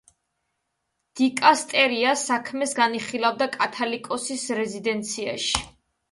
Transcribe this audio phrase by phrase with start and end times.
[1.19, 5.63] დიკასტერია საქმეს განიხილავდა კათალიკოსის რეზიდენციაში.